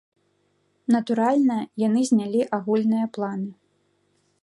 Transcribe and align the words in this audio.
Натуральна, 0.95 1.57
яны 1.87 2.01
знялі 2.11 2.41
агульныя 2.61 3.05
планы. 3.19 3.51